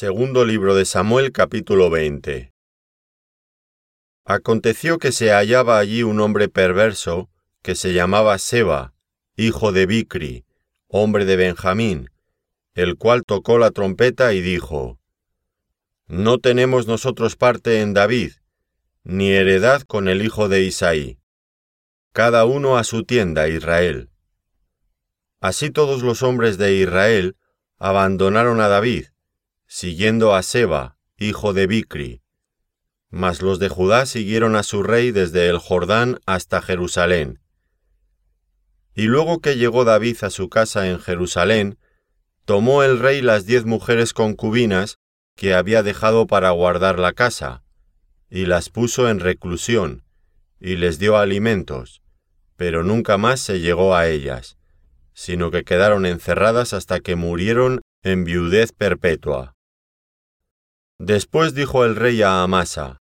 Segundo 0.00 0.44
libro 0.44 0.76
de 0.76 0.84
Samuel 0.84 1.32
capítulo 1.32 1.90
20 1.90 2.52
Aconteció 4.24 4.98
que 4.98 5.10
se 5.10 5.32
hallaba 5.32 5.80
allí 5.80 6.04
un 6.04 6.20
hombre 6.20 6.48
perverso 6.48 7.28
que 7.62 7.74
se 7.74 7.92
llamaba 7.92 8.38
Seba, 8.38 8.94
hijo 9.34 9.72
de 9.72 9.86
Bicri, 9.86 10.44
hombre 10.86 11.24
de 11.24 11.34
Benjamín, 11.34 12.10
el 12.74 12.96
cual 12.96 13.24
tocó 13.24 13.58
la 13.58 13.72
trompeta 13.72 14.32
y 14.34 14.40
dijo, 14.40 15.00
No 16.06 16.38
tenemos 16.38 16.86
nosotros 16.86 17.34
parte 17.34 17.80
en 17.80 17.92
David, 17.92 18.34
ni 19.02 19.30
heredad 19.30 19.82
con 19.82 20.06
el 20.06 20.22
hijo 20.22 20.48
de 20.48 20.62
Isaí. 20.62 21.18
Cada 22.12 22.44
uno 22.44 22.78
a 22.78 22.84
su 22.84 23.02
tienda, 23.02 23.48
Israel. 23.48 24.10
Así 25.40 25.70
todos 25.70 26.02
los 26.02 26.22
hombres 26.22 26.56
de 26.56 26.76
Israel 26.76 27.36
abandonaron 27.78 28.60
a 28.60 28.68
David, 28.68 29.06
siguiendo 29.68 30.34
a 30.34 30.42
Seba, 30.42 30.96
hijo 31.18 31.52
de 31.52 31.66
Bicri. 31.66 32.22
Mas 33.10 33.42
los 33.42 33.58
de 33.58 33.68
Judá 33.68 34.06
siguieron 34.06 34.56
a 34.56 34.62
su 34.62 34.82
rey 34.82 35.12
desde 35.12 35.48
el 35.48 35.58
Jordán 35.58 36.20
hasta 36.24 36.62
Jerusalén. 36.62 37.40
Y 38.94 39.02
luego 39.02 39.40
que 39.40 39.56
llegó 39.56 39.84
David 39.84 40.16
a 40.22 40.30
su 40.30 40.48
casa 40.48 40.88
en 40.88 40.98
Jerusalén, 40.98 41.78
tomó 42.46 42.82
el 42.82 42.98
rey 42.98 43.20
las 43.20 43.44
diez 43.44 43.66
mujeres 43.66 44.14
concubinas 44.14 44.96
que 45.36 45.52
había 45.52 45.82
dejado 45.82 46.26
para 46.26 46.50
guardar 46.50 46.98
la 46.98 47.12
casa, 47.12 47.62
y 48.30 48.46
las 48.46 48.70
puso 48.70 49.08
en 49.08 49.20
reclusión, 49.20 50.02
y 50.58 50.76
les 50.76 50.98
dio 50.98 51.18
alimentos, 51.18 52.02
pero 52.56 52.84
nunca 52.84 53.18
más 53.18 53.40
se 53.40 53.60
llegó 53.60 53.94
a 53.94 54.08
ellas, 54.08 54.56
sino 55.12 55.50
que 55.50 55.62
quedaron 55.64 56.06
encerradas 56.06 56.72
hasta 56.72 57.00
que 57.00 57.16
murieron 57.16 57.82
en 58.02 58.24
viudez 58.24 58.72
perpetua. 58.72 59.57
Después 60.98 61.54
dijo 61.54 61.84
el 61.84 61.94
rey 61.94 62.22
a 62.22 62.42
Amasa, 62.42 62.98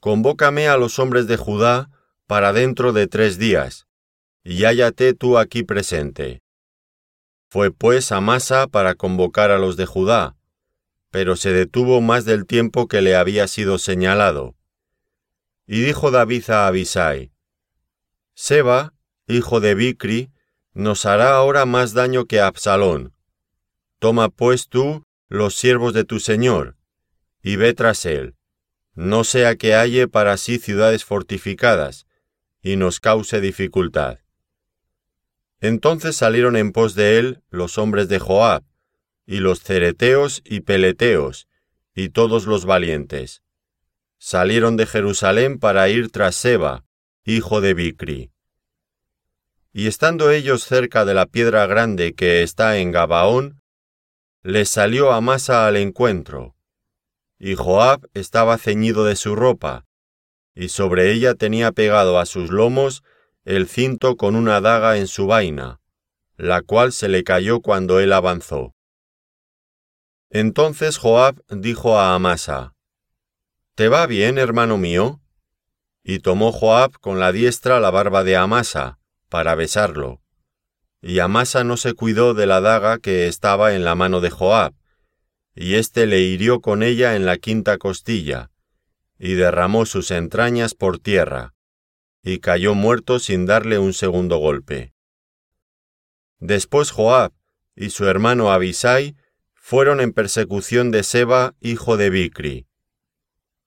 Convócame 0.00 0.68
a 0.68 0.76
los 0.76 0.98
hombres 0.98 1.26
de 1.28 1.36
Judá 1.36 1.90
para 2.26 2.52
dentro 2.52 2.92
de 2.92 3.06
tres 3.06 3.38
días, 3.38 3.86
y 4.42 4.64
hállate 4.64 5.14
tú 5.14 5.38
aquí 5.38 5.62
presente. 5.62 6.42
Fue 7.48 7.70
pues 7.70 8.10
Amasa 8.10 8.66
para 8.66 8.94
convocar 8.94 9.52
a 9.52 9.58
los 9.58 9.76
de 9.76 9.86
Judá, 9.86 10.36
pero 11.10 11.36
se 11.36 11.52
detuvo 11.52 12.00
más 12.00 12.24
del 12.24 12.44
tiempo 12.44 12.88
que 12.88 13.00
le 13.00 13.14
había 13.14 13.46
sido 13.46 13.78
señalado. 13.78 14.56
Y 15.66 15.82
dijo 15.82 16.10
David 16.10 16.50
a 16.50 16.66
Abisai, 16.66 17.32
Seba, 18.34 18.92
hijo 19.28 19.60
de 19.60 19.74
Bicri, 19.74 20.30
nos 20.74 21.06
hará 21.06 21.36
ahora 21.36 21.64
más 21.66 21.94
daño 21.94 22.26
que 22.26 22.40
Absalón. 22.40 23.14
Toma 23.98 24.28
pues 24.28 24.68
tú 24.68 25.04
los 25.28 25.54
siervos 25.54 25.94
de 25.94 26.04
tu 26.04 26.20
señor, 26.20 26.75
y 27.46 27.54
ve 27.54 27.74
tras 27.74 28.04
él, 28.06 28.34
no 28.96 29.22
sea 29.22 29.54
que 29.54 29.72
halle 29.72 30.08
para 30.08 30.36
sí 30.36 30.58
ciudades 30.58 31.04
fortificadas, 31.04 32.04
y 32.60 32.74
nos 32.74 32.98
cause 32.98 33.40
dificultad. 33.40 34.18
Entonces 35.60 36.16
salieron 36.16 36.56
en 36.56 36.72
pos 36.72 36.96
de 36.96 37.20
él 37.20 37.42
los 37.48 37.78
hombres 37.78 38.08
de 38.08 38.18
Joab, 38.18 38.64
y 39.26 39.38
los 39.38 39.60
cereteos 39.60 40.42
y 40.44 40.62
peleteos, 40.62 41.46
y 41.94 42.08
todos 42.08 42.46
los 42.46 42.64
valientes. 42.64 43.44
Salieron 44.18 44.76
de 44.76 44.86
Jerusalén 44.86 45.60
para 45.60 45.88
ir 45.88 46.10
tras 46.10 46.34
Seba, 46.34 46.84
hijo 47.24 47.60
de 47.60 47.74
Bicri. 47.74 48.32
Y 49.72 49.86
estando 49.86 50.32
ellos 50.32 50.64
cerca 50.64 51.04
de 51.04 51.14
la 51.14 51.26
piedra 51.26 51.64
grande 51.66 52.12
que 52.12 52.42
está 52.42 52.78
en 52.78 52.90
Gabaón, 52.90 53.62
les 54.42 54.68
salió 54.68 55.12
Amasa 55.12 55.68
al 55.68 55.76
encuentro, 55.76 56.55
y 57.38 57.54
Joab 57.54 58.08
estaba 58.14 58.58
ceñido 58.58 59.04
de 59.04 59.16
su 59.16 59.34
ropa, 59.36 59.84
y 60.54 60.68
sobre 60.68 61.12
ella 61.12 61.34
tenía 61.34 61.72
pegado 61.72 62.18
a 62.18 62.26
sus 62.26 62.50
lomos 62.50 63.02
el 63.44 63.68
cinto 63.68 64.16
con 64.16 64.34
una 64.34 64.60
daga 64.60 64.96
en 64.96 65.06
su 65.06 65.26
vaina, 65.26 65.80
la 66.36 66.62
cual 66.62 66.92
se 66.92 67.08
le 67.08 67.24
cayó 67.24 67.60
cuando 67.60 68.00
él 68.00 68.12
avanzó. 68.12 68.74
Entonces 70.30 70.98
Joab 70.98 71.40
dijo 71.48 71.98
a 71.98 72.14
Amasa, 72.14 72.74
¿Te 73.74 73.88
va 73.88 74.06
bien, 74.06 74.38
hermano 74.38 74.78
mío? 74.78 75.20
Y 76.02 76.20
tomó 76.20 76.50
Joab 76.50 76.98
con 76.98 77.20
la 77.20 77.30
diestra 77.32 77.78
la 77.78 77.90
barba 77.90 78.24
de 78.24 78.36
Amasa, 78.36 78.98
para 79.28 79.54
besarlo. 79.54 80.22
Y 81.02 81.18
Amasa 81.18 81.62
no 81.62 81.76
se 81.76 81.94
cuidó 81.94 82.32
de 82.32 82.46
la 82.46 82.60
daga 82.60 82.98
que 82.98 83.28
estaba 83.28 83.74
en 83.74 83.84
la 83.84 83.94
mano 83.94 84.20
de 84.20 84.30
Joab, 84.30 84.72
y 85.56 85.76
éste 85.76 86.06
le 86.06 86.20
hirió 86.20 86.60
con 86.60 86.82
ella 86.82 87.16
en 87.16 87.24
la 87.24 87.38
quinta 87.38 87.78
costilla, 87.78 88.50
y 89.18 89.32
derramó 89.32 89.86
sus 89.86 90.10
entrañas 90.10 90.74
por 90.74 90.98
tierra, 90.98 91.54
y 92.22 92.40
cayó 92.40 92.74
muerto 92.74 93.18
sin 93.18 93.46
darle 93.46 93.78
un 93.78 93.94
segundo 93.94 94.36
golpe. 94.36 94.92
Después 96.38 96.90
Joab 96.90 97.32
y 97.74 97.88
su 97.88 98.06
hermano 98.06 98.52
Abisai 98.52 99.16
fueron 99.54 100.00
en 100.00 100.12
persecución 100.12 100.90
de 100.90 101.02
Seba, 101.02 101.54
hijo 101.60 101.96
de 101.96 102.10
Bicri. 102.10 102.66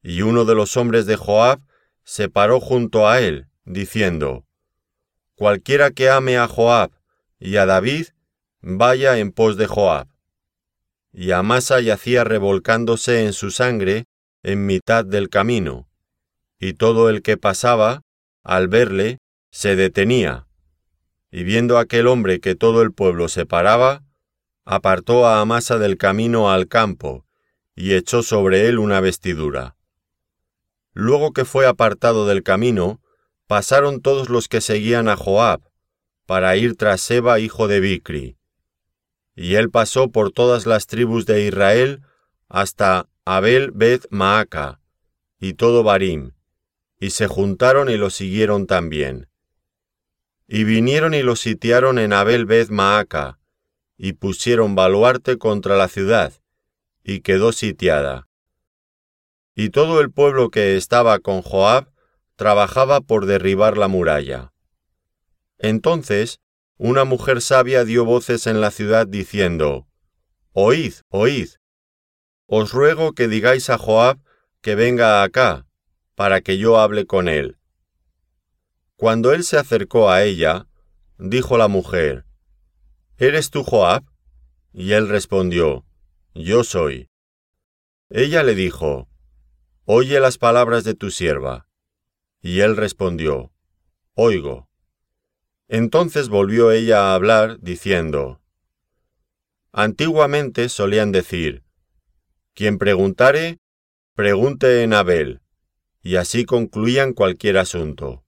Y 0.03 0.21
uno 0.21 0.45
de 0.45 0.53
los 0.53 0.77
hombres 0.77 1.07
de 1.07 1.15
Joab 1.15 1.59
se 2.03 2.29
paró 2.29 2.59
junto 2.59 3.07
a 3.07 3.19
él, 3.19 3.47
diciendo, 3.65 4.45
Cualquiera 5.33 5.89
que 5.89 6.09
ame 6.09 6.37
a 6.37 6.47
Joab 6.47 6.91
y 7.39 7.55
a 7.55 7.65
David, 7.65 8.07
vaya 8.61 9.17
en 9.17 9.31
pos 9.31 9.57
de 9.57 9.65
Joab 9.65 10.07
y 11.11 11.31
Amasa 11.31 11.81
yacía 11.81 12.23
revolcándose 12.23 13.25
en 13.25 13.33
su 13.33 13.51
sangre 13.51 14.05
en 14.43 14.65
mitad 14.65 15.03
del 15.05 15.29
camino, 15.29 15.87
y 16.59 16.73
todo 16.73 17.09
el 17.09 17.21
que 17.21 17.37
pasaba, 17.37 18.01
al 18.43 18.67
verle, 18.67 19.19
se 19.51 19.75
detenía, 19.75 20.47
y 21.31 21.43
viendo 21.43 21.77
aquel 21.77 22.07
hombre 22.07 22.39
que 22.39 22.55
todo 22.55 22.81
el 22.81 22.93
pueblo 22.93 23.27
se 23.27 23.45
paraba, 23.45 24.03
apartó 24.65 25.27
a 25.27 25.41
Amasa 25.41 25.77
del 25.77 25.97
camino 25.97 26.51
al 26.51 26.67
campo, 26.67 27.25
y 27.75 27.93
echó 27.93 28.23
sobre 28.23 28.67
él 28.67 28.79
una 28.79 28.99
vestidura. 28.99 29.75
Luego 30.93 31.33
que 31.33 31.45
fue 31.45 31.65
apartado 31.65 32.27
del 32.27 32.43
camino, 32.43 33.01
pasaron 33.47 34.01
todos 34.01 34.29
los 34.29 34.47
que 34.47 34.61
seguían 34.61 35.07
a 35.09 35.15
Joab, 35.15 35.61
para 36.25 36.55
ir 36.55 36.75
tras 36.75 37.01
Seba 37.01 37.39
hijo 37.39 37.67
de 37.67 37.79
Bicri, 37.79 38.38
y 39.39 39.55
él 39.55 39.71
pasó 39.71 40.11
por 40.11 40.33
todas 40.33 40.65
las 40.65 40.85
tribus 40.85 41.25
de 41.25 41.45
Israel 41.45 42.01
hasta 42.49 43.07
Abel 43.23 43.71
Beth 43.71 44.05
Maaca 44.09 44.81
y 45.39 45.53
todo 45.53 45.81
Barim, 45.81 46.33
y 46.99 47.11
se 47.11 47.27
juntaron 47.27 47.89
y 47.89 47.95
lo 47.95 48.09
siguieron 48.09 48.67
también. 48.67 49.29
Y 50.45 50.65
vinieron 50.65 51.13
y 51.13 51.21
lo 51.23 51.37
sitiaron 51.37 51.99
en 51.99 52.11
Abel 52.11 52.45
Beth 52.45 52.69
Maaca, 52.69 53.39
y 53.95 54.11
pusieron 54.11 54.75
baluarte 54.75 55.37
contra 55.37 55.77
la 55.77 55.87
ciudad, 55.87 56.33
y 57.01 57.21
quedó 57.21 57.53
sitiada. 57.53 58.27
Y 59.55 59.69
todo 59.69 60.01
el 60.01 60.11
pueblo 60.11 60.49
que 60.49 60.75
estaba 60.75 61.17
con 61.19 61.43
Joab 61.43 61.89
trabajaba 62.35 62.99
por 62.99 63.25
derribar 63.25 63.77
la 63.77 63.87
muralla. 63.87 64.51
Entonces 65.59 66.41
una 66.79 67.03
mujer 67.03 67.41
sabia 67.41 67.83
dio 67.83 68.05
voces 68.05 68.47
en 68.47 68.61
la 68.61 68.71
ciudad 68.71 69.05
diciendo, 69.05 69.85
Oíd, 70.53 70.93
oíd. 71.09 71.49
Os 72.47 72.71
ruego 72.71 73.11
que 73.11 73.27
digáis 73.27 73.69
a 73.69 73.77
Joab 73.77 74.17
que 74.61 74.75
venga 74.75 75.21
acá, 75.21 75.67
para 76.15 76.39
que 76.39 76.57
yo 76.57 76.79
hable 76.79 77.05
con 77.05 77.27
él. 77.27 77.57
Cuando 78.95 79.33
él 79.33 79.43
se 79.43 79.57
acercó 79.57 80.09
a 80.09 80.23
ella, 80.23 80.67
dijo 81.17 81.57
la 81.57 81.67
mujer, 81.67 82.25
¿Eres 83.17 83.49
tú 83.49 83.65
Joab? 83.65 84.05
Y 84.71 84.93
él 84.93 85.09
respondió, 85.09 85.85
Yo 86.33 86.63
soy. 86.63 87.09
Ella 88.09 88.41
le 88.41 88.55
dijo, 88.55 89.09
Oye 89.83 90.21
las 90.21 90.37
palabras 90.37 90.85
de 90.85 90.93
tu 90.93 91.11
sierva. 91.11 91.67
Y 92.41 92.61
él 92.61 92.77
respondió, 92.77 93.51
Oigo. 94.13 94.68
Entonces 95.71 96.29
volvió 96.29 96.71
ella 96.71 97.11
a 97.11 97.13
hablar, 97.13 97.59
diciendo, 97.61 98.41
Antiguamente 99.71 100.67
solían 100.67 101.11
decir, 101.11 101.63
Quien 102.55 102.79
preguntare, 102.79 103.59
pregunte 104.15 104.81
en 104.81 104.93
Abel, 104.93 105.41
y 106.01 106.15
así 106.15 106.43
concluían 106.43 107.13
cualquier 107.13 107.59
asunto. 107.59 108.25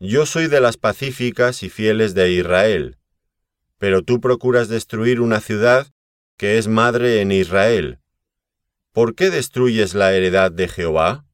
Yo 0.00 0.26
soy 0.26 0.48
de 0.48 0.60
las 0.60 0.76
pacíficas 0.76 1.62
y 1.62 1.70
fieles 1.70 2.14
de 2.14 2.32
Israel, 2.32 2.98
pero 3.78 4.02
tú 4.02 4.20
procuras 4.20 4.68
destruir 4.68 5.20
una 5.20 5.40
ciudad 5.40 5.86
que 6.36 6.58
es 6.58 6.66
madre 6.66 7.20
en 7.20 7.30
Israel. 7.30 8.00
¿Por 8.90 9.14
qué 9.14 9.30
destruyes 9.30 9.94
la 9.94 10.12
heredad 10.12 10.50
de 10.50 10.66
Jehová? 10.66 11.26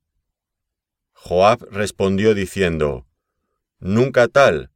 Joab 1.15 1.67
respondió 1.71 2.35
diciendo, 2.35 3.07
Nunca 3.79 4.29
tal, 4.29 4.71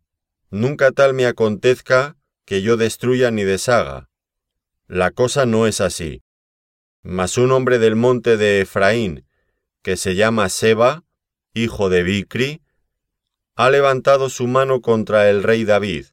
Nunca 0.51 0.93
tal 0.93 1.13
me 1.13 1.27
acontezca 1.27 2.17
que 2.47 2.63
yo 2.63 2.77
destruya 2.77 3.31
ni 3.31 3.45
deshaga. 3.45 4.09
La 4.87 5.11
cosa 5.11 5.45
no 5.45 5.67
es 5.67 5.81
así. 5.83 6.23
Mas 7.03 7.37
un 7.37 7.53
hombre 7.53 7.79
del 7.79 7.97
monte 7.97 8.37
de 8.37 8.63
Efraín, 8.63 9.27
que 9.83 9.97
se 9.97 10.15
llama 10.15 10.49
Seba, 10.49 11.05
hijo 11.53 11.91
de 11.91 12.03
Bicri, 12.03 12.63
ha 13.55 13.71
levantado 13.71 14.31
su 14.31 14.47
mano 14.47 14.81
contra 14.81 15.29
el 15.29 15.43
rey 15.43 15.65
David. 15.65 16.07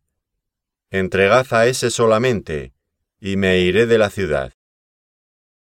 Entregad 0.90 1.46
a 1.52 1.68
ese 1.68 1.90
solamente, 1.90 2.74
y 3.20 3.38
me 3.38 3.60
iré 3.60 3.86
de 3.86 3.98
la 3.98 4.10
ciudad. 4.10 4.54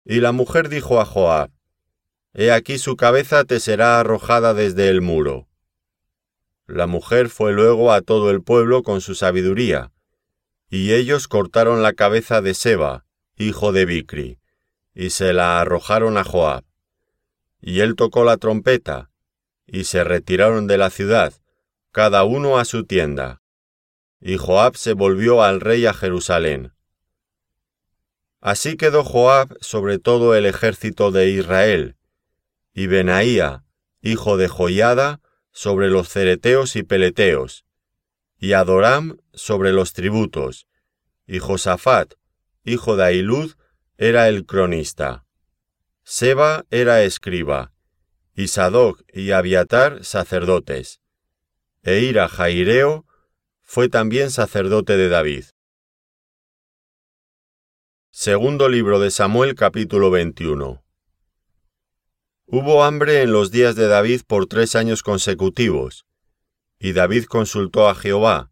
Y 0.04 0.20
la 0.20 0.32
mujer 0.32 0.70
dijo 0.70 1.00
a 1.00 1.06
Joab, 1.06 1.52
He 2.34 2.52
aquí 2.52 2.78
su 2.78 2.96
cabeza 2.96 3.44
te 3.44 3.60
será 3.60 4.00
arrojada 4.00 4.54
desde 4.54 4.90
el 4.90 5.02
muro. 5.02 5.47
La 6.68 6.86
mujer 6.86 7.30
fue 7.30 7.54
luego 7.54 7.94
a 7.94 8.02
todo 8.02 8.30
el 8.30 8.44
pueblo 8.44 8.84
con 8.84 9.00
su 9.00 9.16
sabiduría, 9.16 9.94
y 10.70 10.94
ellos 10.94 11.30
cortaron 11.30 11.82
la 11.82 11.94
cabeza 11.94 12.42
de 12.42 12.54
Seba, 12.54 13.06
hijo 13.38 13.72
de 13.72 13.86
Bicri, 13.86 14.40
y 14.94 15.12
se 15.12 15.32
la 15.32 15.62
arrojaron 15.62 16.18
a 16.18 16.26
Joab. 16.26 16.66
Y 17.62 17.80
él 17.80 17.96
tocó 17.96 18.26
la 18.26 18.36
trompeta, 18.36 19.10
y 19.66 19.86
se 19.86 20.04
retiraron 20.04 20.68
de 20.68 20.78
la 20.78 20.90
ciudad, 20.90 21.34
cada 21.92 22.26
uno 22.26 22.58
a 22.58 22.66
su 22.66 22.84
tienda. 22.84 23.42
Y 24.20 24.36
Joab 24.36 24.76
se 24.76 24.92
volvió 24.92 25.44
al 25.44 25.62
rey 25.62 25.86
a 25.86 25.94
Jerusalén. 25.94 26.74
Así 28.42 28.76
quedó 28.76 29.06
Joab 29.06 29.56
sobre 29.62 30.00
todo 30.00 30.36
el 30.36 30.46
ejército 30.46 31.12
de 31.12 31.30
Israel, 31.30 31.96
y 32.74 32.88
Benaía, 32.88 33.64
hijo 34.02 34.36
de 34.36 34.50
Joiada, 34.50 35.22
sobre 35.58 35.90
los 35.90 36.08
cereteos 36.08 36.76
y 36.76 36.84
peleteos, 36.84 37.66
y 38.38 38.54
Adoram 38.54 39.18
sobre 39.34 39.74
los 39.74 39.92
tributos, 39.94 40.68
y 41.26 41.40
Josafat, 41.40 42.14
hijo 42.64 42.96
de 42.96 43.06
Ailud, 43.06 43.56
era 43.98 44.30
el 44.30 44.46
cronista. 44.46 45.26
Seba 46.04 46.66
era 46.70 47.02
escriba, 47.02 47.74
y 48.36 48.50
Sadoc 48.50 49.02
y 49.12 49.32
Abiatar 49.32 50.06
sacerdotes. 50.06 51.02
E 51.82 52.02
Ira 52.02 52.28
Jaireo 52.28 53.08
fue 53.64 53.90
también 53.90 54.30
sacerdote 54.30 54.96
de 54.96 55.10
David. 55.10 55.46
Segundo 58.12 58.70
libro 58.70 59.00
de 59.00 59.10
Samuel 59.10 59.56
capítulo 59.56 60.12
21 60.12 60.87
Hubo 62.50 62.86
hambre 62.86 63.24
en 63.24 63.34
los 63.34 63.52
días 63.52 63.76
de 63.76 63.88
David 63.88 64.22
por 64.26 64.46
tres 64.48 64.78
años 64.78 65.04
consecutivos, 65.04 66.06
y 66.80 66.94
David 66.94 67.26
consultó 67.26 67.90
a 67.90 67.94
Jehová, 67.94 68.52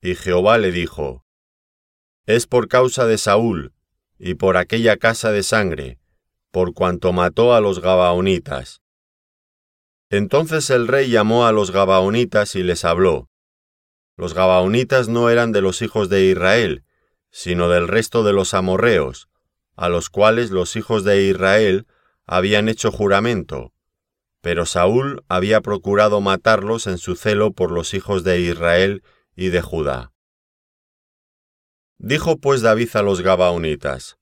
y 0.00 0.14
Jehová 0.14 0.56
le 0.56 0.70
dijo, 0.70 1.26
Es 2.26 2.46
por 2.46 2.68
causa 2.68 3.06
de 3.06 3.18
Saúl, 3.18 3.74
y 4.20 4.34
por 4.34 4.56
aquella 4.56 4.98
casa 4.98 5.32
de 5.32 5.42
sangre, 5.42 5.98
por 6.52 6.74
cuanto 6.74 7.12
mató 7.12 7.54
a 7.54 7.60
los 7.60 7.80
Gabaonitas. 7.80 8.82
Entonces 10.10 10.70
el 10.70 10.86
rey 10.86 11.10
llamó 11.10 11.44
a 11.44 11.50
los 11.50 11.72
Gabaonitas 11.72 12.54
y 12.54 12.62
les 12.62 12.84
habló. 12.84 13.30
Los 14.16 14.32
Gabaonitas 14.32 15.08
no 15.08 15.28
eran 15.28 15.50
de 15.50 15.60
los 15.60 15.82
hijos 15.82 16.08
de 16.08 16.26
Israel, 16.26 16.84
sino 17.32 17.68
del 17.68 17.88
resto 17.88 18.22
de 18.22 18.32
los 18.32 18.54
amorreos, 18.54 19.28
a 19.74 19.88
los 19.88 20.08
cuales 20.08 20.52
los 20.52 20.76
hijos 20.76 21.02
de 21.02 21.24
Israel 21.24 21.88
habían 22.26 22.68
hecho 22.68 22.90
juramento, 22.90 23.72
pero 24.40 24.66
Saúl 24.66 25.24
había 25.28 25.60
procurado 25.60 26.20
matarlos 26.20 26.86
en 26.86 26.98
su 26.98 27.16
celo 27.16 27.52
por 27.52 27.70
los 27.70 27.94
hijos 27.94 28.24
de 28.24 28.40
Israel 28.40 29.02
y 29.34 29.48
de 29.48 29.62
Judá. 29.62 30.12
Dijo 31.98 32.38
pues 32.38 32.60
David 32.60 32.90
a 32.94 33.02
los 33.02 33.22
Gabaonitas, 33.22 34.18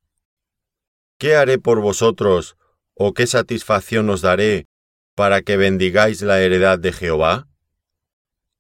¿Qué 1.19 1.37
haré 1.37 1.59
por 1.59 1.81
vosotros, 1.81 2.57
o 2.95 3.15
qué 3.15 3.27
satisfacción 3.27 4.11
os 4.11 4.21
daré, 4.21 4.67
para 5.15 5.43
que 5.43 5.57
bendigáis 5.57 6.23
la 6.23 6.41
heredad 6.41 6.79
de 6.79 6.93
Jehová? 6.93 7.49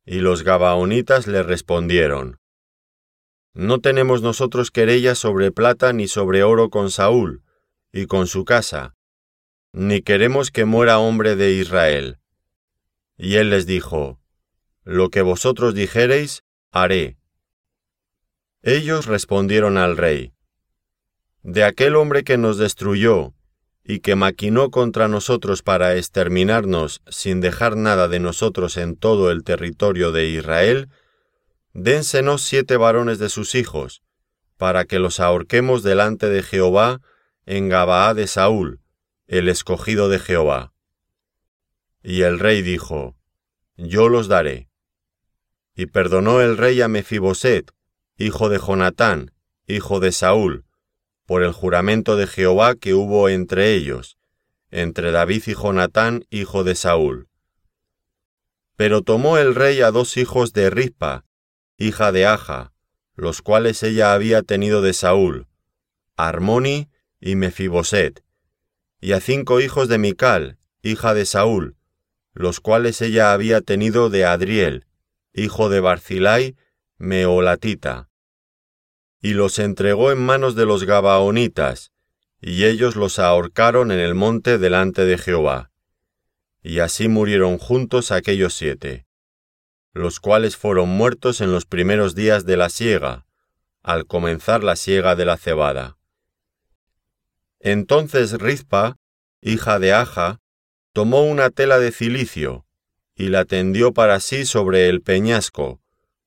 Y 0.05 0.19
los 0.19 0.43
Gabaonitas 0.43 1.27
le 1.27 1.43
respondieron, 1.43 2.41
No 3.53 3.81
tenemos 3.81 4.23
nosotros 4.23 4.71
querella 4.71 5.15
sobre 5.15 5.53
plata 5.53 5.93
ni 5.93 6.09
sobre 6.09 6.43
oro 6.43 6.71
con 6.71 6.91
Saúl, 6.91 7.45
y 7.93 8.07
con 8.07 8.27
su 8.27 8.45
casa, 8.45 8.97
ni 9.73 10.03
queremos 10.03 10.51
que 10.51 10.67
muera 10.67 10.99
hombre 10.99 11.35
de 11.35 11.53
Israel. 11.53 12.19
Y 13.17 13.37
él 13.37 13.51
les 13.51 13.67
dijo, 13.67 14.21
Lo 14.85 15.09
que 15.11 15.23
vosotros 15.23 15.75
dijereis, 15.75 16.45
haré. 16.71 17.17
Ellos 18.63 19.07
respondieron 19.07 19.79
al 19.79 19.97
rey, 19.97 20.35
De 21.43 21.65
aquel 21.65 21.97
hombre 21.97 22.23
que 22.23 22.37
nos 22.37 22.59
destruyó, 22.59 23.33
y 23.85 24.01
que 24.01 24.15
maquinó 24.15 24.71
contra 24.71 25.09
nosotros 25.09 25.63
para 25.63 25.97
exterminarnos 25.97 27.03
sin 27.09 27.41
dejar 27.41 27.77
nada 27.77 28.09
de 28.09 28.21
nosotros 28.21 28.77
en 28.77 28.97
todo 28.97 29.31
el 29.31 29.43
territorio 29.43 30.13
de 30.13 30.29
Israel, 30.29 30.89
dénsenos 31.73 32.43
siete 32.43 32.77
varones 32.77 33.19
de 33.19 33.29
sus 33.29 33.55
hijos, 33.55 34.03
para 34.59 34.85
que 34.85 34.99
los 34.99 35.19
ahorquemos 35.19 35.83
delante 35.83 36.29
de 36.29 36.43
Jehová 36.43 37.01
en 37.47 37.69
Gabaá 37.69 38.15
de 38.15 38.29
Saúl, 38.29 38.82
el 39.33 39.49
escogido 39.49 40.11
de 40.11 40.19
Jehová. 40.19 40.75
Y 42.03 42.21
el 42.21 42.39
rey 42.39 42.61
dijo, 42.61 43.17
Yo 43.79 44.11
los 44.11 44.29
daré. 44.29 44.69
Y 45.75 45.87
perdonó 45.87 46.43
el 46.43 46.59
rey 46.59 46.83
a 46.83 46.89
Mefiboset, 46.89 47.73
hijo 48.19 48.51
de 48.51 48.59
Jonatán, 48.59 49.33
hijo 49.67 50.01
de 50.01 50.13
Saúl, 50.13 50.67
por 51.25 51.43
el 51.43 51.53
juramento 51.53 52.17
de 52.17 52.27
Jehová 52.27 52.75
que 52.75 52.93
hubo 52.93 53.31
entre 53.31 53.73
ellos, 53.73 54.19
entre 54.71 55.13
David 55.13 55.45
y 55.47 55.55
Jonatán, 55.55 56.27
hijo 56.29 56.63
de 56.63 56.75
Saúl. 56.75 57.31
Pero 58.77 59.01
tomó 59.01 59.39
el 59.39 59.55
rey 59.55 59.81
a 59.81 59.91
dos 59.91 60.19
hijos 60.19 60.53
de 60.53 60.69
Rispa, 60.69 61.25
hija 61.79 62.13
de 62.13 62.27
Aja, 62.27 62.75
los 63.15 63.41
cuales 63.41 63.83
ella 63.83 64.13
había 64.13 64.43
tenido 64.43 64.83
de 64.83 64.93
Saúl, 64.93 65.47
Armoni 66.17 66.91
y 67.19 67.35
Mefiboset, 67.37 68.23
y 69.03 69.13
a 69.13 69.21
cinco 69.21 69.61
hijos 69.61 69.89
de 69.89 69.99
Mical, 69.99 70.57
hija 70.81 71.13
de 71.13 71.27
Saúl, 71.27 71.77
los 72.33 72.61
cuales 72.61 73.03
ella 73.03 73.35
había 73.35 73.61
tenido 73.61 74.09
de 74.09 74.25
Adriel, 74.25 74.87
hijo 75.35 75.69
de 75.69 75.81
Barzilai, 75.81 76.57
meolatita 76.97 78.09
y 79.23 79.35
los 79.35 79.61
entregó 79.61 80.11
en 80.11 80.19
manos 80.19 80.57
de 80.57 80.67
los 80.67 80.83
Gabaonitas, 80.85 81.93
y 82.41 82.65
ellos 82.65 82.97
los 82.97 83.21
ahorcaron 83.21 83.93
en 83.93 84.01
el 84.01 84.17
monte 84.17 84.59
delante 84.59 85.05
de 85.05 85.17
Jehová. 85.17 85.71
Y 86.61 86.81
así 86.81 87.07
murieron 87.07 87.57
juntos 87.59 88.11
aquellos 88.11 88.53
siete, 88.53 89.07
los 89.93 90.19
cuales 90.19 90.57
fueron 90.57 90.89
muertos 90.89 91.41
en 91.41 91.53
los 91.53 91.67
primeros 91.67 92.17
días 92.17 92.45
de 92.45 92.57
la 92.57 92.69
siega, 92.69 93.25
al 93.85 94.07
comenzar 94.07 94.65
la 94.65 94.75
siega 94.75 95.15
de 95.15 95.25
la 95.25 95.37
cebada. 95.37 95.99
Entonces 97.65 98.33
Rizpa, 98.33 98.99
hija 99.41 99.79
de 99.79 99.93
Aja, 99.93 100.41
tomó 100.93 101.23
una 101.23 101.51
tela 101.51 101.79
de 101.79 101.93
cilicio, 101.93 102.67
y 103.15 103.29
la 103.29 103.45
tendió 103.45 103.93
para 103.93 104.19
sí 104.19 104.45
sobre 104.47 104.89
el 104.89 105.01
peñasco, 105.01 105.81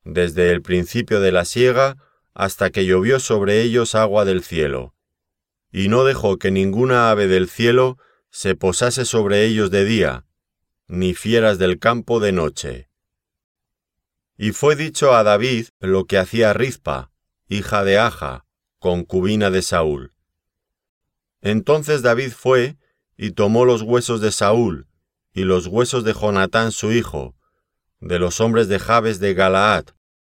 desde 0.05 0.51
el 0.51 0.61
principio 0.61 1.19
de 1.19 1.33
la 1.33 1.43
siega 1.43 1.97
hasta 2.33 2.69
que 2.69 2.85
llovió 2.85 3.19
sobre 3.19 3.61
ellos 3.61 3.95
agua 3.95 4.23
del 4.23 4.43
cielo, 4.43 4.95
y 5.73 5.89
no 5.89 6.05
dejó 6.05 6.37
que 6.37 6.51
ninguna 6.51 7.11
ave 7.11 7.27
del 7.27 7.49
cielo 7.49 7.97
se 8.29 8.55
posase 8.55 9.03
sobre 9.03 9.43
ellos 9.45 9.71
de 9.71 9.83
día, 9.83 10.25
ni 10.87 11.13
fieras 11.13 11.57
del 11.57 11.79
campo 11.79 12.21
de 12.21 12.31
noche. 12.31 12.89
Y 14.37 14.53
fue 14.53 14.77
dicho 14.77 15.13
a 15.13 15.23
David 15.23 15.67
lo 15.81 16.05
que 16.05 16.17
hacía 16.17 16.53
Rizpa, 16.53 17.11
hija 17.49 17.83
de 17.83 17.97
Aja, 17.97 18.45
concubina 18.79 19.51
de 19.51 19.61
Saúl. 19.61 20.14
Entonces 21.45 22.01
David 22.01 22.31
fue 22.31 22.75
y 23.17 23.33
tomó 23.33 23.65
los 23.65 23.83
huesos 23.83 24.19
de 24.19 24.31
Saúl 24.31 24.87
y 25.31 25.43
los 25.43 25.67
huesos 25.67 26.03
de 26.03 26.11
Jonatán 26.11 26.71
su 26.71 26.91
hijo, 26.91 27.35
de 27.99 28.17
los 28.17 28.41
hombres 28.41 28.67
de 28.67 28.79
Jabes 28.79 29.19
de 29.19 29.35
Galaad, 29.35 29.85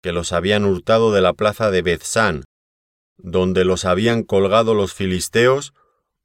que 0.03 0.11
los 0.11 0.33
habían 0.33 0.65
hurtado 0.65 1.13
de 1.13 1.21
la 1.21 1.33
plaza 1.33 1.71
de 1.71 1.83
Bethsán, 1.83 2.43
donde 3.19 3.65
los 3.65 3.85
habían 3.85 4.25
colgado 4.25 4.75
los 4.75 4.95
filisteos 4.95 5.75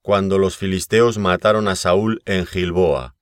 cuando 0.02 0.40
los 0.40 0.58
filisteos 0.58 1.20
mataron 1.20 1.68
a 1.68 1.76
Saúl 1.76 2.24
en 2.26 2.48
Gilboa. 2.48 3.16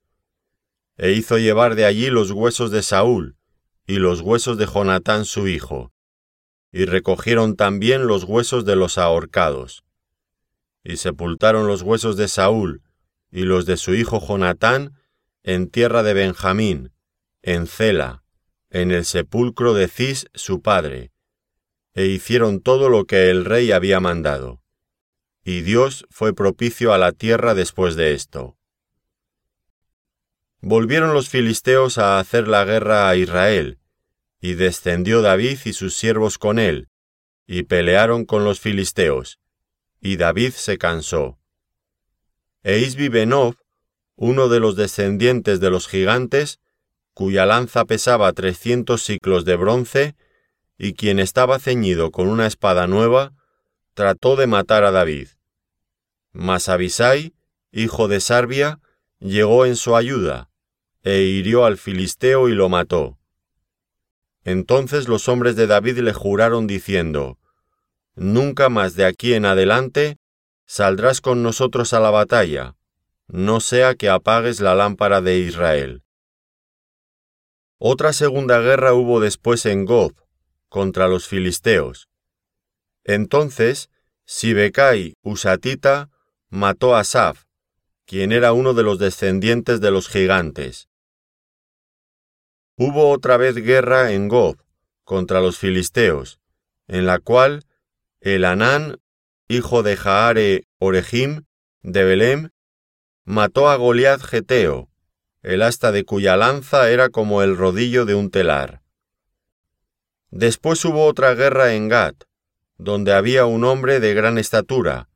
E 0.96 1.12
hizo 1.12 1.38
llevar 1.40 1.76
de 1.76 1.84
allí 1.84 2.10
los 2.10 2.32
huesos 2.32 2.72
de 2.72 2.84
Saúl 2.84 3.36
y 3.86 3.96
los 3.98 4.22
huesos 4.22 4.58
de 4.58 4.66
Jonatán 4.66 5.26
su 5.26 5.50
hijo, 5.50 5.92
y 6.72 6.86
recogieron 6.86 7.58
también 7.58 8.08
los 8.08 8.24
huesos 8.24 8.64
de 8.64 8.78
los 8.78 8.98
ahorcados. 8.98 9.84
Y 10.84 10.98
sepultaron 10.98 11.68
los 11.68 11.82
huesos 11.82 12.18
de 12.18 12.28
Saúl 12.28 12.82
y 13.32 13.44
los 13.44 13.66
de 13.66 13.78
su 13.78 13.94
hijo 13.94 14.20
Jonatán 14.26 14.94
en 15.44 15.70
tierra 15.70 16.04
de 16.04 16.14
Benjamín, 16.14 16.92
en 17.42 17.68
Cela, 17.68 18.24
en 18.70 18.92
el 18.92 19.06
sepulcro 19.06 19.74
de 19.74 19.88
Cis 19.88 20.28
su 20.34 20.62
padre, 20.62 21.12
e 21.94 22.06
hicieron 22.06 22.62
todo 22.62 22.90
lo 22.90 23.06
que 23.06 23.30
el 23.30 23.46
rey 23.46 23.72
había 23.72 24.00
mandado. 24.00 24.62
y 25.44 25.62
Dios 25.62 26.06
fue 26.12 26.36
propicio 26.36 26.94
a 26.94 27.00
la 27.00 27.12
tierra 27.12 27.56
después 27.56 27.96
de 27.96 28.14
esto. 28.14 28.58
Volvieron 30.62 31.14
los 31.14 31.30
filisteos 31.30 31.98
a 31.98 32.20
hacer 32.20 32.48
la 32.48 32.66
guerra 32.66 33.10
a 33.10 33.16
Israel, 33.16 33.80
y 34.42 34.54
descendió 34.54 35.22
David 35.22 35.58
y 35.66 35.74
sus 35.74 35.96
siervos 35.96 36.38
con 36.38 36.60
él, 36.60 36.90
y 37.48 37.64
pelearon 37.64 38.26
con 38.26 38.44
los 38.44 38.60
filisteos, 38.60 39.40
y 40.02 40.18
David 40.18 40.52
se 40.52 40.78
cansó. 40.78 41.40
E 42.64 42.80
Isbi 42.80 43.10
Benov, 43.10 43.56
uno 44.16 44.50
de 44.50 44.60
los 44.60 44.76
descendientes 44.76 45.60
de 45.60 45.70
los 45.70 45.88
gigantes, 45.88 46.60
cuya 47.14 47.46
lanza 47.46 47.86
pesaba 47.86 48.32
trescientos 48.34 49.04
ciclos 49.04 49.46
de 49.46 49.56
bronce, 49.56 50.16
y 50.78 50.94
quien 50.94 51.20
estaba 51.20 51.60
ceñido 51.60 52.12
con 52.12 52.28
una 52.28 52.48
espada 52.48 52.88
nueva, 52.88 53.34
trató 53.94 54.36
de 54.36 54.48
matar 54.48 54.84
a 54.84 54.92
David. 54.92 55.30
Mas 56.32 56.70
Abisai, 56.70 57.34
hijo 57.72 58.08
de 58.08 58.20
Sarbia, 58.20 58.80
llegó 59.20 59.66
en 59.66 59.76
su 59.76 59.96
ayuda, 59.96 60.50
e 61.04 61.22
hirió 61.22 61.66
al 61.66 61.78
filisteo 61.78 62.50
y 62.50 62.54
lo 62.54 62.70
mató. 62.70 63.18
Entonces 64.44 65.08
los 65.08 65.28
hombres 65.28 65.56
de 65.56 65.68
David 65.68 66.00
le 66.00 66.14
juraron 66.14 66.68
diciendo, 66.68 67.39
Nunca 68.20 68.68
más 68.68 68.96
de 68.96 69.06
aquí 69.06 69.34
en 69.34 69.46
adelante 69.46 70.18
saldrás 70.66 71.22
con 71.22 71.42
nosotros 71.42 71.94
a 71.94 72.02
la 72.02 72.10
batalla, 72.10 72.76
no 73.28 73.62
sea 73.62 73.96
que 73.96 74.10
apagues 74.10 74.60
la 74.60 74.76
lámpara 74.76 75.22
de 75.22 75.40
Israel. 75.40 76.04
Otra 77.78 78.12
segunda 78.12 78.60
guerra 78.60 78.94
hubo 78.94 79.22
después 79.22 79.66
en 79.66 79.86
Gob, 79.86 80.16
contra 80.68 81.08
los 81.08 81.30
filisteos. 81.30 82.10
Entonces, 83.06 83.90
Sibekai 84.26 85.16
Usatita 85.22 86.10
mató 86.50 86.98
a 86.98 87.06
Saf, 87.06 87.46
quien 88.04 88.34
era 88.34 88.52
uno 88.52 88.74
de 88.74 88.84
los 88.84 89.00
descendientes 89.00 89.80
de 89.80 89.92
los 89.92 90.10
gigantes. 90.10 90.90
Hubo 92.76 93.12
otra 93.12 93.38
vez 93.38 93.56
guerra 93.56 94.12
en 94.12 94.28
Gob 94.28 94.62
contra 95.06 95.40
los 95.40 95.58
filisteos, 95.58 96.42
en 96.90 97.06
la 97.06 97.20
cual 97.20 97.64
el 98.22 98.44
Anán, 98.44 99.00
hijo 99.48 99.82
de 99.82 99.96
Jaare 99.96 100.68
Orejim, 100.78 101.46
de 101.84 102.04
Belem, 102.04 102.50
mató 103.24 103.70
a 103.70 103.76
Goliath 103.78 104.22
Geteo, 104.22 104.90
el 105.42 105.62
asta 105.62 105.94
de 105.94 106.04
cuya 106.04 106.36
lanza 106.36 106.90
era 106.90 107.10
como 107.10 107.42
el 107.44 107.56
rodillo 107.56 108.06
de 108.06 108.16
un 108.16 108.30
telar. 108.30 108.82
Después 110.32 110.84
hubo 110.84 111.06
otra 111.06 111.34
guerra 111.34 111.74
en 111.74 111.88
Gat, 111.88 112.26
donde 112.78 113.14
había 113.14 113.46
un 113.46 113.64
hombre 113.64 114.02
de 114.02 114.14
gran 114.14 114.38
estatura, 114.38 115.10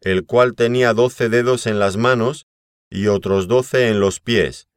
el 0.00 0.26
cual 0.26 0.54
tenía 0.54 0.92
doce 0.92 1.28
dedos 1.28 1.66
en 1.66 1.78
las 1.78 1.96
manos 1.96 2.46
y 2.88 3.06
otros 3.06 3.46
doce 3.46 3.88
en 3.88 4.00
los 4.00 4.18
pies, 4.18 4.68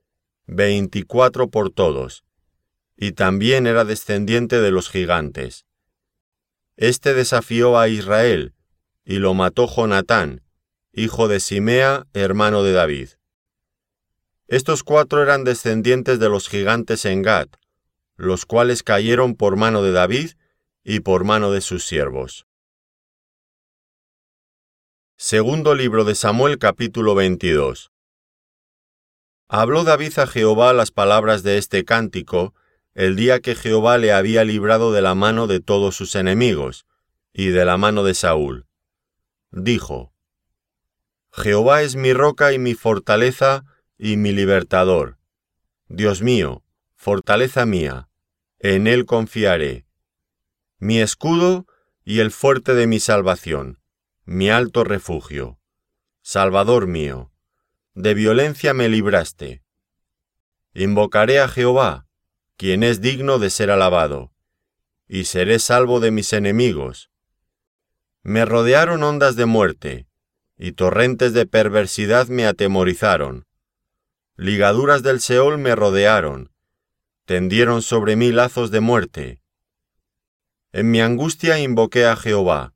veinticuatro 0.45 1.49
por 1.49 1.71
todos, 1.71 2.23
y 2.95 3.13
también 3.13 3.65
era 3.65 3.83
descendiente 3.83 4.61
de 4.61 4.69
los 4.69 4.89
gigantes. 4.89 5.65
Este 6.75 7.13
desafió 7.13 7.77
a 7.77 7.87
Israel, 7.87 8.55
y 9.05 9.17
lo 9.19 9.35
mató 9.35 9.67
Jonatán, 9.67 10.41
hijo 10.91 11.27
de 11.27 11.39
Simea, 11.39 12.07
hermano 12.13 12.63
de 12.63 12.71
David. 12.71 13.09
Estos 14.47 14.83
cuatro 14.83 15.21
eran 15.21 15.43
descendientes 15.43 16.19
de 16.19 16.29
los 16.29 16.49
gigantes 16.49 17.05
en 17.05 17.21
Gad, 17.21 17.47
los 18.15 18.45
cuales 18.45 18.81
cayeron 18.81 19.35
por 19.35 19.55
mano 19.55 19.83
de 19.83 19.91
David 19.91 20.31
y 20.83 21.01
por 21.01 21.23
mano 21.23 21.51
de 21.51 21.61
sus 21.61 21.85
siervos. 21.85 22.47
Segundo 25.15 25.75
libro 25.75 26.05
de 26.05 26.15
Samuel 26.15 26.57
capítulo 26.57 27.13
22 27.13 27.91
Habló 29.47 29.83
David 29.83 30.17
a 30.17 30.25
Jehová 30.25 30.73
las 30.73 30.89
palabras 30.89 31.43
de 31.43 31.59
este 31.59 31.85
cántico 31.85 32.55
el 32.95 33.15
día 33.15 33.39
que 33.39 33.55
Jehová 33.55 33.97
le 33.97 34.13
había 34.13 34.43
librado 34.43 34.91
de 34.91 35.01
la 35.01 35.15
mano 35.15 35.47
de 35.47 35.59
todos 35.59 35.95
sus 35.95 36.15
enemigos, 36.15 36.85
y 37.33 37.47
de 37.47 37.65
la 37.65 37.77
mano 37.77 38.03
de 38.03 38.13
Saúl. 38.13 38.67
Dijo, 39.51 40.13
Jehová 41.31 41.81
es 41.81 41.95
mi 41.95 42.13
roca 42.13 42.53
y 42.53 42.59
mi 42.59 42.75
fortaleza 42.75 43.65
y 43.97 44.17
mi 44.17 44.31
libertador. 44.31 45.17
Dios 45.87 46.21
mío, 46.21 46.63
fortaleza 46.95 47.65
mía, 47.65 48.09
en 48.59 48.85
él 48.85 49.05
confiaré. 49.05 49.87
Mi 50.77 50.99
escudo 50.99 51.65
y 52.05 52.19
el 52.19 52.31
fuerte 52.31 52.75
de 52.75 52.85
mi 52.85 52.99
salvación, 52.99 53.79
mi 54.25 54.49
alto 54.49 54.83
refugio. 54.83 55.59
Salvador 56.21 56.87
mío, 56.87 57.31
de 57.95 58.13
violencia 58.13 58.73
me 58.73 58.89
libraste. 58.89 59.63
Invocaré 60.73 61.39
a 61.39 61.47
Jehová, 61.47 62.07
quien 62.63 62.81
es 62.81 63.01
digno 63.01 63.39
de 63.39 63.49
ser 63.49 63.71
alabado, 63.71 64.31
y 65.09 65.25
seré 65.25 65.59
salvo 65.59 65.99
de 65.99 66.11
mis 66.11 66.31
enemigos. 66.31 67.11
Me 68.21 68.45
rodearon 68.45 69.03
ondas 69.03 69.35
de 69.35 69.45
muerte, 69.45 70.07
y 70.57 70.71
torrentes 70.71 71.33
de 71.33 71.45
perversidad 71.45 72.29
me 72.29 72.45
atemorizaron. 72.45 73.47
Ligaduras 74.37 75.03
del 75.03 75.19
Seol 75.19 75.57
me 75.57 75.75
rodearon, 75.75 76.53
tendieron 77.25 77.81
sobre 77.81 78.15
mí 78.15 78.31
lazos 78.31 78.71
de 78.71 78.79
muerte. 78.79 79.41
En 80.71 80.89
mi 80.89 81.01
angustia 81.01 81.59
invoqué 81.59 82.05
a 82.05 82.15
Jehová, 82.15 82.73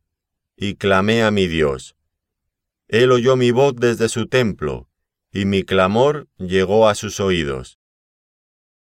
y 0.57 0.75
clamé 0.75 1.23
a 1.23 1.31
mi 1.31 1.47
Dios. 1.47 1.95
Él 2.89 3.09
oyó 3.13 3.37
mi 3.37 3.51
voz 3.51 3.73
desde 3.77 4.09
su 4.09 4.27
templo, 4.27 4.89
y 5.31 5.45
mi 5.45 5.63
clamor 5.63 6.27
llegó 6.37 6.89
a 6.89 6.95
sus 6.95 7.21
oídos. 7.21 7.79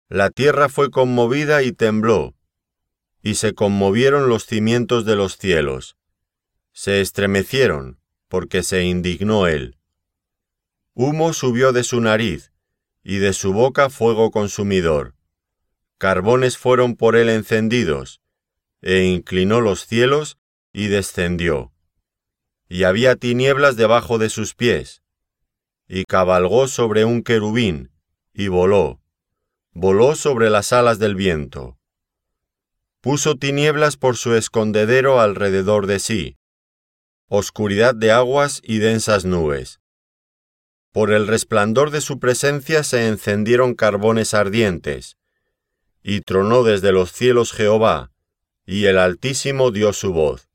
La 0.09 0.31
tierra 0.31 0.69
fue 0.69 0.91
conmovida 0.91 1.63
y 1.63 1.73
tembló, 1.73 2.35
y 3.23 3.37
se 3.37 3.55
conmovieron 3.55 4.29
los 4.29 4.45
cimientos 4.45 5.07
de 5.07 5.17
los 5.17 5.39
cielos. 5.39 5.97
Se 6.73 7.01
estremecieron, 7.01 7.99
porque 8.29 8.63
se 8.63 8.85
indignó 8.85 9.47
él. 9.47 9.79
Humo 10.93 11.33
subió 11.33 11.73
de 11.73 11.85
su 11.85 12.01
nariz, 12.03 12.53
y 13.03 13.17
de 13.17 13.33
su 13.33 13.53
boca 13.55 13.89
fuego 13.89 14.31
consumidor. 14.31 15.15
Carbones 15.97 16.59
fueron 16.59 16.97
por 16.97 17.17
él 17.17 17.31
encendidos, 17.31 18.21
e 18.83 19.05
inclinó 19.05 19.63
los 19.63 19.87
cielos 19.87 20.39
y 20.73 20.89
descendió. 20.89 21.73
Y 22.69 22.85
había 22.85 23.17
tinieblas 23.17 23.77
debajo 23.77 24.19
de 24.19 24.29
sus 24.29 24.55
pies, 24.55 25.03
y 25.89 26.05
cabalgó 26.05 26.69
sobre 26.69 27.07
un 27.07 27.23
querubín, 27.23 27.91
y 28.35 28.49
voló, 28.49 29.01
voló 29.75 30.15
sobre 30.15 30.51
las 30.51 30.73
alas 30.73 31.01
del 31.01 31.17
viento. 31.17 31.77
Puso 33.01 33.35
tinieblas 33.35 33.97
por 33.97 34.17
su 34.17 34.35
escondedero 34.35 35.21
alrededor 35.21 35.89
de 35.89 35.99
sí, 35.99 36.39
oscuridad 37.27 37.95
de 37.95 38.13
aguas 38.13 38.61
y 38.63 38.79
densas 38.79 39.25
nubes. 39.25 39.81
Por 40.93 41.13
el 41.13 41.27
resplandor 41.27 41.91
de 41.91 42.01
su 42.01 42.21
presencia 42.21 42.85
se 42.85 43.09
encendieron 43.09 43.75
carbones 43.75 44.33
ardientes, 44.33 45.19
y 46.05 46.21
tronó 46.21 46.63
desde 46.63 46.93
los 46.93 47.11
cielos 47.11 47.53
Jehová, 47.53 48.13
y 48.65 48.85
el 48.85 48.99
Altísimo 48.99 49.73
dio 49.73 49.93
su 49.93 50.13
voz. 50.13 50.49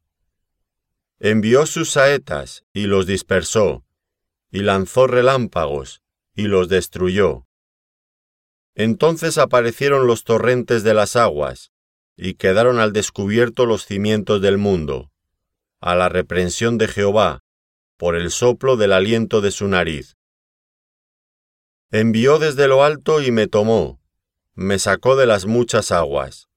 Envió 1.20 1.66
sus 1.66 1.92
saetas, 1.92 2.64
y 2.72 2.84
los 2.84 3.06
dispersó, 3.06 3.84
y 4.50 4.60
lanzó 4.60 5.08
relámpagos, 5.08 6.02
y 6.34 6.44
los 6.44 6.70
destruyó. 6.70 7.49
Entonces 8.76 9.38
aparecieron 9.38 10.08
los 10.08 10.24
torrentes 10.24 10.84
de 10.84 10.94
las 10.94 11.16
aguas, 11.16 11.72
y 12.16 12.36
quedaron 12.36 12.80
al 12.80 12.94
descubierto 12.94 13.66
los 13.66 13.86
cimientos 13.86 14.42
del 14.42 14.58
mundo, 14.58 15.12
a 15.82 15.96
la 15.96 16.10
reprensión 16.10 16.78
de 16.78 16.88
Jehová, 16.88 17.44
por 17.98 18.16
el 18.16 18.32
soplo 18.32 18.78
del 18.78 18.94
aliento 18.94 19.42
de 19.42 19.52
su 19.52 19.68
nariz. 19.68 20.18
Envió 21.92 22.40
desde 22.40 22.68
lo 22.68 22.84
alto 22.84 23.22
y 23.22 23.32
me 23.32 23.48
tomó, 23.48 24.00
me 24.54 24.78
sacó 24.78 25.16
de 25.16 25.26
las 25.26 25.46
muchas 25.46 25.92
aguas. 25.92 26.50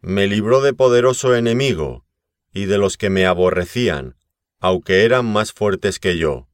Me 0.00 0.28
libró 0.28 0.60
de 0.60 0.72
poderoso 0.72 1.34
enemigo, 1.34 2.04
y 2.52 2.66
de 2.66 2.78
los 2.78 2.96
que 2.96 3.10
me 3.10 3.26
aborrecían, 3.26 4.16
aunque 4.60 5.04
eran 5.04 5.26
más 5.26 5.52
fuertes 5.52 5.98
que 5.98 6.16
yo. 6.16 6.48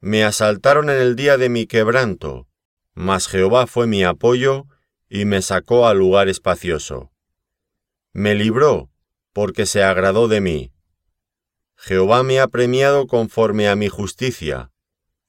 Me 0.00 0.24
asaltaron 0.24 0.90
en 0.90 1.00
el 1.00 1.16
día 1.16 1.36
de 1.36 1.48
mi 1.48 1.66
quebranto, 1.66 2.48
mas 2.94 3.28
Jehová 3.28 3.66
fue 3.66 3.86
mi 3.86 4.04
apoyo 4.04 4.66
y 5.08 5.24
me 5.24 5.42
sacó 5.42 5.86
a 5.86 5.94
lugar 5.94 6.28
espacioso. 6.28 7.12
Me 8.12 8.34
libró, 8.34 8.90
porque 9.32 9.66
se 9.66 9.82
agradó 9.82 10.28
de 10.28 10.40
mí. 10.40 10.72
Jehová 11.76 12.22
me 12.22 12.40
ha 12.40 12.48
premiado 12.48 13.06
conforme 13.06 13.68
a 13.68 13.76
mi 13.76 13.88
justicia, 13.88 14.70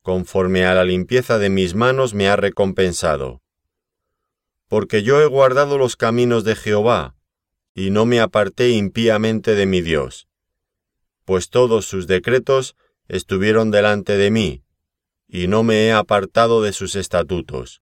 conforme 0.01 0.65
a 0.65 0.73
la 0.73 0.83
limpieza 0.83 1.39
de 1.39 1.49
mis 1.49 1.75
manos 1.75 2.13
me 2.13 2.27
ha 2.27 2.35
recompensado. 2.35 3.41
Porque 4.67 5.03
yo 5.03 5.21
he 5.21 5.25
guardado 5.25 5.77
los 5.77 5.95
caminos 5.95 6.43
de 6.43 6.55
Jehová, 6.55 7.15
y 7.73 7.89
no 7.89 8.05
me 8.05 8.19
aparté 8.19 8.69
impíamente 8.69 9.55
de 9.55 9.65
mi 9.65 9.81
Dios. 9.81 10.27
pues 11.25 11.49
todos 11.49 11.85
sus 11.85 12.05
decretos 12.05 12.75
estuvieron 13.07 13.71
delante 13.71 14.17
de 14.17 14.29
mí, 14.29 14.63
y 15.33 15.47
no 15.47 15.63
me 15.63 15.87
he 15.87 15.91
apartado 15.91 16.61
de 16.61 16.73
sus 16.73 16.95
estatutos. 16.95 17.81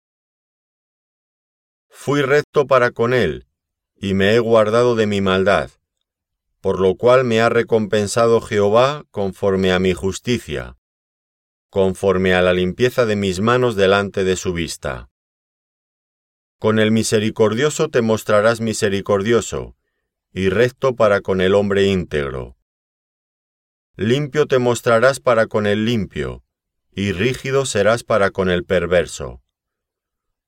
Fui 1.88 2.21
recto 2.21 2.67
para 2.67 2.91
con 2.91 3.15
él, 3.15 3.47
y 3.95 4.15
me 4.15 4.35
he 4.35 4.41
guardado 4.41 4.97
de 4.97 5.07
mi 5.07 5.21
maldad, 5.21 5.71
por 6.61 6.81
lo 6.81 6.97
cual 6.97 7.23
me 7.23 7.41
ha 7.41 7.49
recompensado 7.49 8.41
Jehová 8.41 9.05
conforme 9.12 9.71
a 9.71 9.79
mi 9.79 9.93
justicia, 9.93 10.76
conforme 11.71 12.35
a 12.35 12.43
la 12.43 12.53
limpieza 12.53 13.07
de 13.07 13.15
mis 13.15 13.38
manos 13.38 13.76
delante 13.76 14.25
de 14.25 14.35
su 14.35 14.53
vista. 14.53 15.09
Con 16.59 16.81
el 16.81 16.91
misericordioso 16.91 17.91
te 17.91 18.03
mostrarás 18.03 18.61
misericordioso, 18.61 19.76
y 20.33 20.49
recto 20.49 20.97
para 20.97 21.21
con 21.21 21.41
el 21.41 21.55
hombre 21.55 21.87
íntegro. 21.87 22.57
Limpio 23.95 24.47
te 24.47 24.59
mostrarás 24.59 25.21
para 25.21 25.47
con 25.47 25.69
el 25.69 25.85
limpio, 25.85 26.43
y 26.97 27.12
rígido 27.12 27.67
serás 27.67 28.05
para 28.05 28.31
con 28.31 28.49
el 28.49 28.65
perverso. 28.65 29.43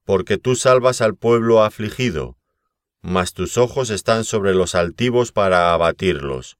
Porque 0.05 0.39
tú 0.39 0.57
salvas 0.57 1.03
al 1.03 1.15
pueblo 1.15 1.63
afligido, 1.63 2.39
mas 3.03 3.35
tus 3.35 3.59
ojos 3.59 3.91
están 3.91 4.25
sobre 4.25 4.55
los 4.55 4.75
altivos 4.75 5.31
para 5.31 5.75
abatirlos. 5.75 6.57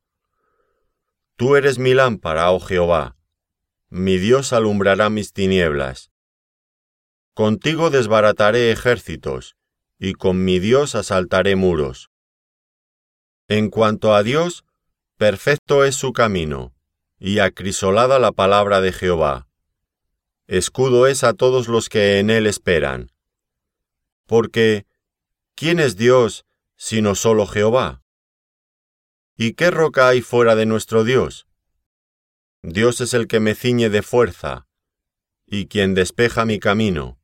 Tú 1.37 1.57
eres 1.57 1.79
mi 1.79 1.95
lámpara, 1.95 2.51
oh 2.51 2.61
Jehová, 2.61 3.17
mi 3.89 4.19
Dios 4.19 4.53
alumbrará 4.53 5.09
mis 5.09 5.33
tinieblas. 5.33 6.11
Contigo 7.33 7.89
desbarataré 7.89 8.71
ejércitos, 8.71 9.57
y 9.99 10.13
con 10.13 10.45
mi 10.45 10.59
Dios 10.59 10.95
asaltaré 10.97 11.57
muros. 11.57 12.11
En 13.49 13.71
cuanto 13.71 14.15
a 14.15 14.23
Dios, 14.23 14.67
perfecto 15.17 15.83
es 15.85 15.95
su 15.95 16.13
camino, 16.13 16.75
y 17.19 17.39
acrisolada 17.39 18.19
la 18.19 18.33
palabra 18.33 18.83
de 18.83 18.93
Jehová. 18.93 19.48
Escudo 20.49 21.07
es 21.07 21.23
a 21.23 21.35
todos 21.35 21.69
los 21.69 21.89
que 21.89 22.19
en 22.19 22.29
él 22.29 22.49
esperan. 22.49 23.13
Porque, 24.27 24.85
¿quién 25.55 25.79
es 25.79 25.97
Dios 25.97 26.45
sino 26.77 27.15
solo 27.15 27.47
Jehová? 27.47 28.03
¿Y 29.37 29.53
qué 29.53 29.71
roca 29.71 30.09
hay 30.09 30.21
fuera 30.21 30.57
de 30.57 30.67
nuestro 30.67 31.05
Dios? 31.05 31.47
Dios 32.63 33.01
es 33.01 33.15
el 33.15 33.29
que 33.29 33.39
me 33.39 33.55
ciñe 33.55 33.89
de 33.89 34.03
fuerza, 34.03 34.67
y 35.47 35.67
quien 35.67 35.95
despeja 35.95 36.45
mi 36.45 36.59
camino, 36.59 37.21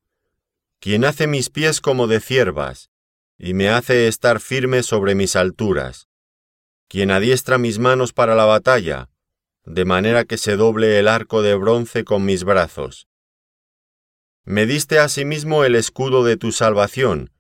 quien 0.79 1.05
hace 1.05 1.27
mis 1.27 1.51
pies 1.51 1.81
como 1.81 2.07
de 2.07 2.21
ciervas, 2.21 2.91
y 3.39 3.55
me 3.55 3.69
hace 3.69 4.07
estar 4.07 4.39
firme 4.39 4.85
sobre 4.85 5.17
mis 5.17 5.35
alturas 5.35 6.09
quien 6.95 7.11
adiestra 7.11 7.59
mis 7.59 7.81
manos 7.81 8.13
para 8.13 8.35
la 8.35 8.45
batalla, 8.45 9.09
de 9.65 9.85
manera 9.85 10.25
que 10.25 10.39
se 10.39 10.57
doble 10.57 10.99
el 11.01 11.09
arco 11.09 11.43
de 11.43 11.57
bronce 11.57 12.05
con 12.05 12.25
mis 12.25 12.45
brazos. 12.45 13.09
Me 14.45 14.67
diste 14.67 14.99
asimismo 14.99 15.65
el 15.65 15.75
escudo 15.75 16.25
de 16.25 16.37
tu 16.37 16.53
salvación, 16.53 17.31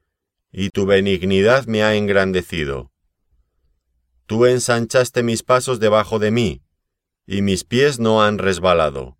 y 0.52 0.70
tu 0.70 0.86
benignidad 0.86 1.66
me 1.66 1.82
ha 1.82 1.94
engrandecido. 1.94 2.90
Tú 4.26 4.46
ensanchaste 4.46 5.22
mis 5.22 5.42
pasos 5.42 5.80
debajo 5.80 6.18
de 6.18 6.30
mí, 6.30 6.62
y 7.26 7.42
mis 7.42 7.64
pies 7.64 7.98
no 7.98 8.22
han 8.22 8.38
resbalado. 8.38 9.18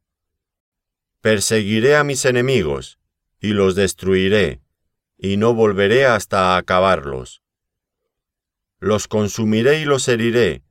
Perseguiré 1.21 1.97
a 1.97 2.05
mis 2.05 2.25
enemigos, 2.25 2.99
y 3.41 3.49
los 3.49 3.75
destruiré, 3.75 4.61
y 5.19 5.37
no 5.37 5.55
volveré 5.55 6.07
hasta 6.07 6.57
acabarlos 6.57 7.45
los 8.85 9.09
consumiré 9.09 9.81
y 9.81 9.87
los 9.87 10.07
heriré, 10.09 10.63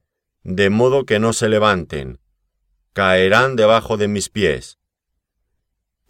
de 0.44 0.70
modo 0.70 1.04
que 1.04 1.18
no 1.18 1.34
se 1.34 1.50
levanten, 1.50 2.20
caerán 2.94 3.56
debajo 3.56 3.98
de 3.98 4.08
mis 4.08 4.30
pies. 4.30 4.78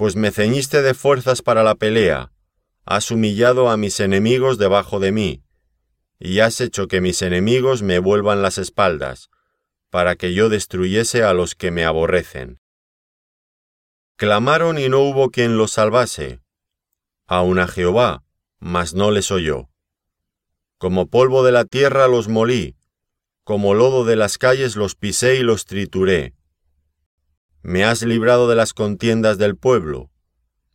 Pues 0.03 0.17
me 0.17 0.31
ceñiste 0.31 0.81
de 0.81 0.95
fuerzas 0.95 1.41
para 1.41 1.63
la 1.63 1.75
pelea, 1.75 2.33
has 2.83 3.09
humillado 3.09 3.69
a 3.69 3.77
mis 3.77 4.01
enemigos 4.01 4.57
debajo 4.57 4.99
de 4.99 5.13
mí, 5.13 5.45
y 6.19 6.41
has 6.41 6.59
hecho 6.59 6.89
que 6.89 6.99
mis 6.99 7.21
enemigos 7.21 7.83
me 7.83 7.99
vuelvan 7.99 8.41
las 8.41 8.57
espaldas, 8.57 9.29
para 9.89 10.17
que 10.17 10.33
yo 10.33 10.49
destruyese 10.49 11.23
a 11.23 11.33
los 11.33 11.55
que 11.55 11.71
me 11.71 11.85
aborrecen. 11.85 12.59
Clamaron 14.17 14.77
y 14.77 14.89
no 14.89 14.99
hubo 14.99 15.31
quien 15.31 15.57
los 15.57 15.71
salvase, 15.71 16.41
aun 17.25 17.57
a 17.59 17.69
Jehová, 17.69 18.25
mas 18.59 18.93
no 18.93 19.09
les 19.09 19.31
oyó. 19.31 19.69
Como 20.79 21.07
polvo 21.07 21.45
de 21.45 21.53
la 21.53 21.63
tierra 21.63 22.09
los 22.09 22.27
molí, 22.27 22.75
como 23.45 23.73
lodo 23.73 24.03
de 24.03 24.17
las 24.17 24.37
calles 24.37 24.75
los 24.75 24.95
pisé 24.95 25.37
y 25.37 25.43
los 25.43 25.63
trituré. 25.63 26.33
Me 27.63 27.85
has 27.85 28.03
librado 28.03 28.49
de 28.49 28.55
las 28.55 28.73
contiendas 28.73 29.37
del 29.37 29.55
pueblo, 29.55 30.11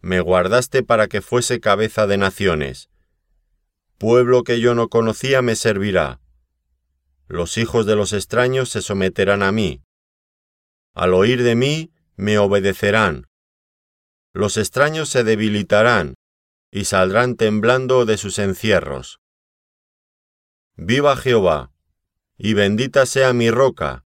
me 0.01 0.20
guardaste 0.20 0.83
para 0.83 1.07
que 1.07 1.20
fuese 1.20 1.61
cabeza 1.61 2.07
de 2.07 2.16
naciones. 2.16 2.88
Pueblo 3.98 4.42
que 4.42 4.59
yo 4.59 4.74
no 4.74 4.88
conocía 4.88 5.42
me 5.42 5.55
servirá. 5.55 6.22
Los 7.27 7.59
hijos 7.59 7.85
de 7.85 7.94
los 7.94 8.14
extraños 8.14 8.70
se 8.70 8.81
someterán 8.81 9.42
a 9.42 9.53
mí. 9.53 9.83
Al 10.94 11.12
oír 11.12 11.42
de 11.42 11.57
mí, 11.57 11.92
me 12.16 12.38
obedecerán. 12.38 13.27
Los 14.33 14.57
extraños 14.57 15.11
se 15.11 15.24
debilitarán 15.24 16.14
y 16.70 16.87
saldrán 16.87 17.37
temblando 17.37 18.07
de 18.07 18.16
sus 18.16 18.38
encierros. 18.38 19.20
Viva 20.74 21.16
Jehová, 21.16 21.70
y 22.38 22.55
bendita 22.55 23.05
sea 23.05 23.35
mi 23.35 23.51
roca, 23.51 24.07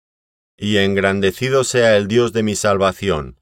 y 0.56 0.78
engrandecido 0.78 1.64
sea 1.64 1.96
el 1.96 2.08
Dios 2.08 2.32
de 2.32 2.42
mi 2.42 2.56
salvación, 2.56 3.40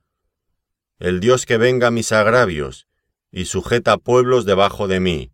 el 0.99 1.21
Dios 1.21 1.47
que 1.47 1.57
venga 1.57 1.91
mis 1.91 2.13
agravios, 2.13 2.87
y 3.33 3.47
sujeta 3.47 3.97
pueblos 3.97 4.45
debajo 4.45 4.89
de 4.89 5.01
mí, 5.01 5.33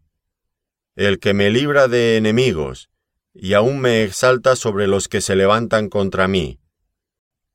el 0.94 1.18
que 1.18 1.34
me 1.34 1.50
libra 1.50 1.88
de 1.88 2.16
enemigos, 2.16 2.88
y 3.34 3.52
aún 3.52 3.80
me 3.80 4.02
exalta 4.02 4.56
sobre 4.56 4.86
los 4.86 5.08
que 5.08 5.20
se 5.20 5.36
levantan 5.36 5.88
contra 5.88 6.26
mí. 6.28 6.58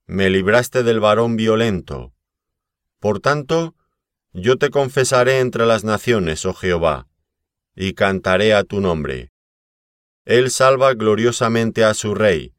Me 0.06 0.30
libraste 0.30 0.84
del 0.84 1.00
varón 1.00 1.38
violento. 1.38 2.14
Por 3.00 3.20
tanto, 3.20 3.76
yo 4.34 4.58
te 4.58 4.70
confesaré 4.70 5.40
entre 5.40 5.66
las 5.66 5.84
naciones, 5.84 6.46
oh 6.46 6.54
Jehová, 6.54 7.08
y 7.76 7.94
cantaré 7.94 8.54
a 8.54 8.64
tu 8.64 8.80
nombre. 8.80 9.32
Él 10.26 10.52
salva 10.52 10.94
gloriosamente 10.94 11.84
a 11.84 11.94
su 11.94 12.14
rey, 12.14 12.54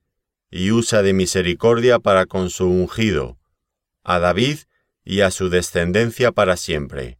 y 0.52 0.70
usa 0.70 1.02
de 1.02 1.14
misericordia 1.14 1.98
para 1.98 2.26
con 2.26 2.50
su 2.50 2.68
ungido, 2.68 3.38
a 4.04 4.18
David 4.18 4.58
y 5.02 5.22
a 5.22 5.30
su 5.30 5.48
descendencia 5.48 6.30
para 6.30 6.56
siempre. 6.56 7.18